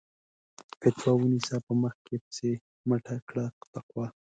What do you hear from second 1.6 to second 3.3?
په مخ کې پسې مٔټه